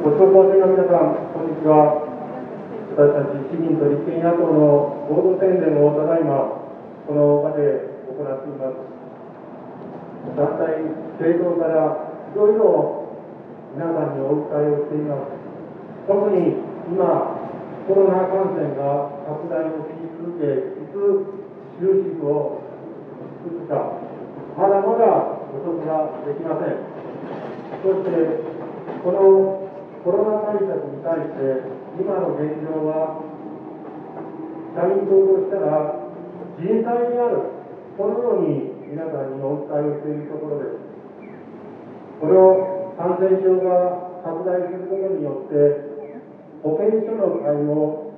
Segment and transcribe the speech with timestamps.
[0.00, 2.00] ご紹介の皆さん、こんにちは。
[2.96, 6.56] 私たち市民と立憲野党の合同宣伝をただいま、
[7.04, 8.80] この場で行っています。
[10.40, 10.88] 団体、
[11.20, 13.12] 政党からいろいろ
[13.76, 15.36] 皆さんにお訴えをしています。
[16.08, 16.56] 特に
[16.88, 17.36] 今、
[17.84, 21.28] コロナ感染が拡大をし続け、いつ
[21.76, 22.64] 収束を
[23.44, 24.00] つくか、
[24.56, 26.88] まだまだ予測ができません。
[27.84, 28.48] そして、
[29.04, 29.69] この
[30.04, 31.60] コロナ対策に対して、
[32.00, 33.20] 今の現状は、
[34.72, 36.08] 社民党としたら、
[36.56, 37.52] 人災にある、
[37.98, 40.90] このように皆さんにお伝えをしているところです。
[42.20, 45.90] この感染症が拡大することによって、
[46.62, 48.12] 保健所の対応、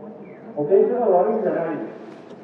[0.55, 1.83] 保健所が悪いんじゃない、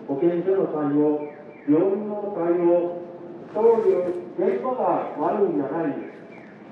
[0.08, 1.30] 保健所の対応、
[1.70, 3.06] 病院の対応、
[3.54, 5.94] そういう現場が悪いんじゃない、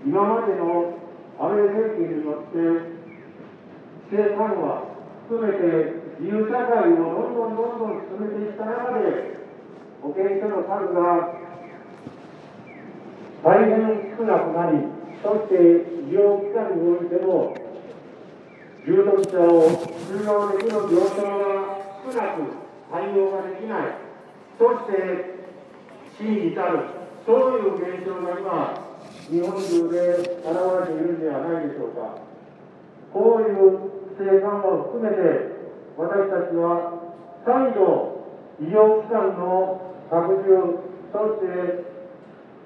[0.04, 1.05] 今までの
[1.38, 2.56] 安倍政権によって、
[4.10, 4.84] 規制緩和
[5.28, 5.60] 含めて
[6.18, 9.36] 自由社会をどんどんどんどん進めていった中で、
[10.00, 11.34] 保健所の数が
[13.42, 14.78] 大変少なくなり、
[15.22, 17.54] そして医療機関においても、
[18.86, 19.68] 重篤者を
[20.08, 22.48] 収容できる病床が少なく
[22.90, 23.98] 対応ができない、
[24.58, 25.36] そして
[26.16, 26.78] 死に至る、
[27.26, 28.85] そういう現象が今、
[29.26, 32.22] 日本中で現れているんではないでしょうか。
[33.12, 35.50] こういう規制緩和を含めて、
[35.98, 36.94] 私たちは
[37.42, 38.22] 再度、
[38.62, 40.78] 医療機関の拡充、
[41.10, 41.82] そして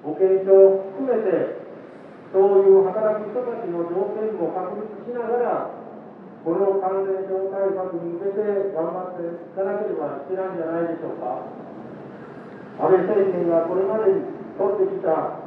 [0.05, 1.65] 保健所を含めて、
[2.29, 5.81] そういう働く人たちの条件も確立しながら、
[6.45, 11.41] この感染症対策に向けて頑張っていかなければいけないんじゃないでしょうか。
[12.85, 15.40] 安倍政権がこれまでに取ってきた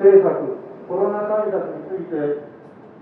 [0.00, 0.56] 政策、
[0.88, 2.40] コロナ対策について、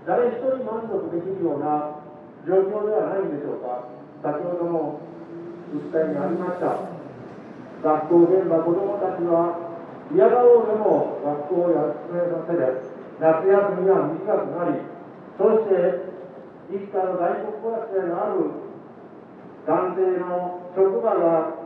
[0.03, 2.03] 誰一人満足できるような
[2.43, 3.87] 状況ではないんでしょうか。
[4.19, 4.99] 先ほども
[5.71, 6.75] 訴えにありました。
[7.79, 9.71] 学校現場、子どもたちは
[10.11, 12.83] 嫌がろうでも学校を休めさせる、
[13.15, 14.83] 夏休みは短くなり、
[15.39, 16.03] そして
[16.67, 18.43] 一家の外国暮らしである
[19.63, 21.63] 男性の職場が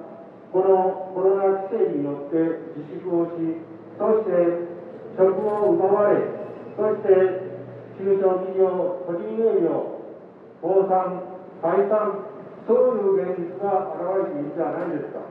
[0.53, 3.65] このコロナ規制によって自粛をし、
[3.97, 4.72] そして
[5.17, 6.25] 職を奪われ、
[6.75, 7.53] そして
[7.97, 10.01] 中小企業、個人営業、
[10.61, 11.21] 倒産、
[11.61, 12.33] 解散、
[12.65, 15.21] そういう現実が現れているじゃないですか。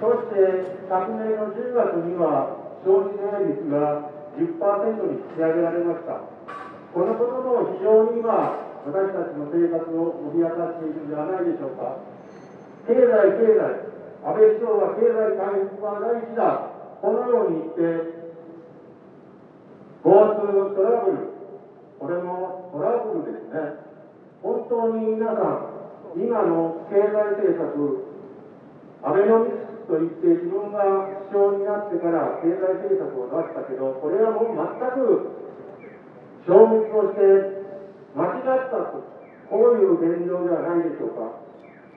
[0.00, 2.54] そして昨年の10月には
[2.84, 6.22] 消費税率が10%に引き上げられました。
[6.94, 11.98] このことも非常に今、私たちの生活を脅かしているんではないでしょうか。
[12.86, 13.88] 経済、経済、
[14.24, 16.78] 安倍首相は経済回復は大事だ。
[17.02, 18.27] このように言って、
[20.04, 21.18] GoTo トラブル、
[21.98, 23.82] これもトラブルですね。
[24.42, 25.66] 本当に皆さ
[26.14, 28.06] ん、今の経済政策、
[29.02, 35.34] アベノミクスと言って自分が首相になってから経済政策を出したけど、これはもう全く
[36.46, 37.58] 消滅をして
[38.14, 39.02] 間違ったと、
[39.50, 41.42] こういう現状ではないでしょうか。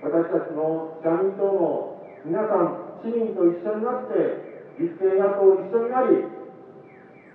[0.01, 4.49] 私たちの社民党も皆さん、市民と一緒になって、
[4.81, 6.40] 立憲野党一緒になり、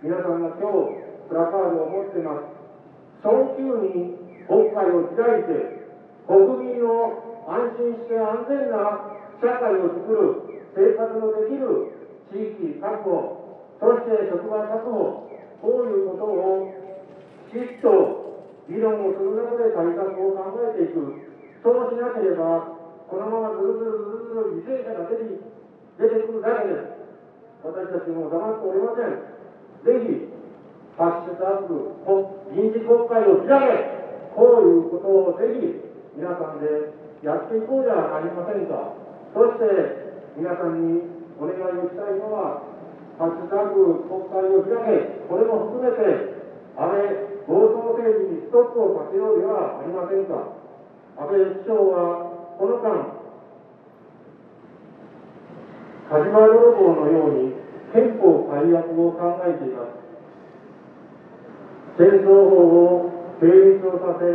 [0.07, 2.47] 皆さんが今日、プラカードを持ってます。
[3.27, 4.15] 早急に
[4.47, 5.83] 国会を開いて、
[6.31, 9.03] 国民を安心して安全な
[9.43, 10.47] 社会を作る、
[10.79, 11.91] 生活のできる
[12.31, 13.51] 地域確保、
[13.83, 15.27] そして職場確保、
[15.59, 16.71] こういうことを
[17.51, 21.03] きちっと議論をする中で対策を考えていく。
[21.67, 22.79] そうしなければ、
[23.11, 25.35] このままずるずるずるずる犠牲者が出て
[25.99, 26.95] 出てくるだけです。
[27.67, 29.36] 私たちも黙っておりません。
[29.85, 30.33] ぜひ、
[30.97, 31.93] ハッシュタグ、
[32.55, 35.81] 臨時国会を開け、こういうことをぜひ
[36.17, 36.93] 皆さんで
[37.23, 38.97] やっていこうじゃありませんか。
[39.35, 41.03] そして、皆さんに
[41.41, 42.63] お願いをしたいのは、
[43.19, 46.37] ハッシュタグ国会を開け、これも含めて、
[46.77, 47.09] 安倍
[47.49, 50.61] 強盗政治にストップをかけようではありませんか。
[51.17, 53.17] 安倍首相はこの間、
[56.09, 57.56] 火事場泥棒のように
[57.93, 60.07] 憲法改悪を考えています。
[61.99, 64.27] 戦争法を成立をさせ、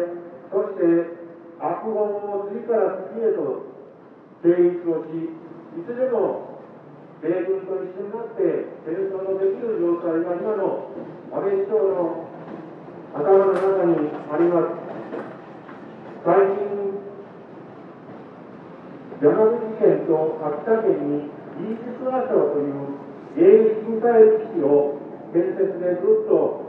[0.52, 1.22] そして
[1.60, 3.70] 悪法を次から次へと
[4.42, 5.30] 成立をし、
[5.78, 6.58] いつでも
[7.22, 10.90] 米軍と一緒になって戦争のできる状態が今の
[11.32, 12.26] 安倍首相の
[13.14, 14.82] 頭の中にあります。
[16.26, 16.98] 最近、
[19.22, 21.30] 山口県と秋田県に
[21.62, 25.00] イージス・アショーという迎撃ミサイル基地を
[25.32, 26.68] 建設でずっと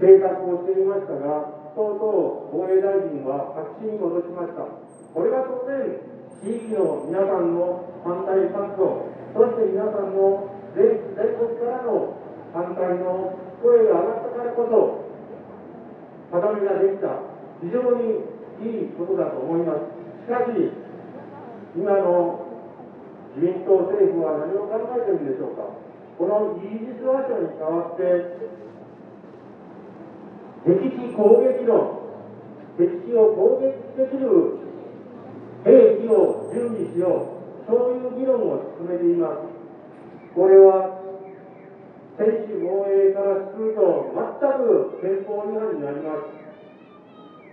[0.00, 4.66] 計画をしていましたが、とうとう防衛大臣は白紙に戻しました。
[5.14, 6.02] これが当然、
[6.42, 12.18] 地域の皆さんの反対活動、そして皆さんの全国からの
[12.50, 15.06] 反対の声が上がったからこそ、
[16.34, 17.30] 定めができた、
[17.62, 18.26] 非常に
[18.58, 20.26] いいことだと思います。
[20.26, 20.50] しかし、
[21.78, 22.42] 今の
[23.36, 25.81] 自民党政府は何を考えているんでしょうか。
[26.18, 28.02] このイージス・アショに代わって、
[30.64, 31.98] 敵地攻撃論、
[32.78, 34.28] 敵地を攻撃できる
[35.64, 39.38] 兵器を準備しよう、そういう議論を進めています。
[40.34, 41.00] これは
[42.18, 46.42] 専守防衛からすると全く憲法違反になります。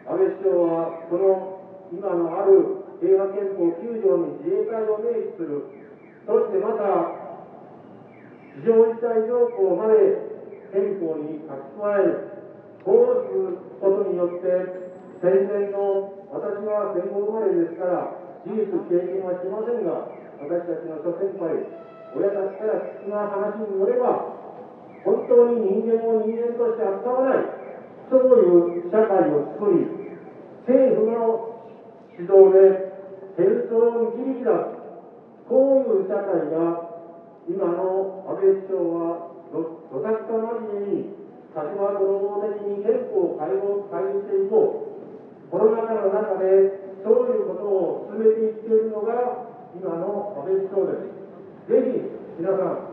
[0.10, 1.60] 安倍首相はこの
[1.92, 5.64] 今のある平和憲法9条に自衛隊を明記する、
[6.28, 7.29] そしてまた
[8.60, 10.20] 非常事態条項まで
[10.76, 12.28] 憲法に書き加える、
[12.84, 14.52] こうすることによって
[15.24, 20.12] 戦前の私は戦後生まれですから事実経験はしませんが
[20.44, 21.56] 私たちの諸先輩
[22.20, 24.28] 親たちから聞くな話によれば
[25.08, 27.48] 本当に人間を人間として扱わない
[28.12, 29.88] そういう社会を作り
[30.68, 31.64] 政府の
[32.12, 32.92] 指導で
[33.40, 34.80] 戦争を導き出す
[35.48, 36.89] こういう社会が
[37.50, 41.18] 今の安倍首相はどどさくさまじめに
[41.50, 51.74] 立場泥棒的に憲法を変えよう変えていこうコロナ禍の中でそういうことを進めていっているのが今の安倍首相です。
[51.74, 52.06] ぜひ
[52.38, 52.86] 皆さん、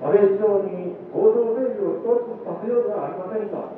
[0.00, 3.68] 安倍首相に行動政治を一つさせようではありませんか。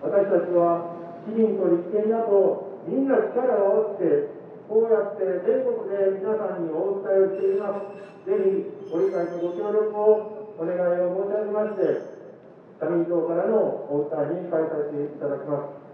[0.00, 0.88] 私たちは
[1.28, 8.00] 市民と立憲野党みんな力を合わせてこうやって全国で皆さんにお伝えをしています。
[8.24, 12.00] ぜひご理解とご協力をお願いを申し上げまして、
[12.80, 13.60] 社民党からの
[13.92, 15.84] お訴えに変えさせていただきます。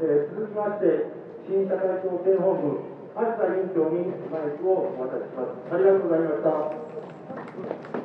[0.00, 1.10] えー続きまして、
[1.46, 2.78] 新社会党県本部、
[3.18, 5.74] 橋田委員長にマイクをお渡しします。
[5.74, 7.99] ありがとうございました。